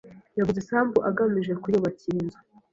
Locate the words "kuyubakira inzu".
1.61-2.39